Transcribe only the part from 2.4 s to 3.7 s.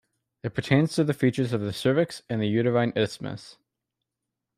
the uterine isthmus.